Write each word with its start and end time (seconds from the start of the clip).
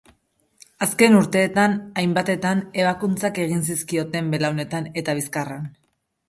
Azken 0.85 1.17
urteetan, 1.17 1.75
hainbatetan 2.03 2.63
ebakuntzak 2.85 3.37
egin 3.45 3.61
zizkioten 3.69 4.33
belaunetan 4.37 4.89
eta 5.05 5.17
bizkarran. 5.21 5.71